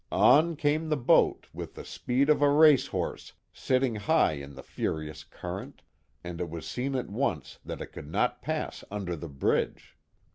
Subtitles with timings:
[0.11, 4.63] On came the boat, with the speed of a race horse, sitting high in the
[4.63, 5.83] furious current,
[6.23, 9.95] and it was seen at once that it could not pass under the bridge.